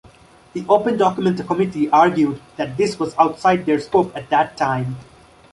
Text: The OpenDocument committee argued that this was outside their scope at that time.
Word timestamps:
The 0.53 0.63
OpenDocument 0.63 1.45
committee 1.45 1.87
argued 1.91 2.41
that 2.57 2.75
this 2.75 2.97
was 2.97 3.13
outside 3.19 3.67
their 3.67 3.79
scope 3.79 4.17
at 4.17 4.31
that 4.31 4.57
time. 4.57 4.95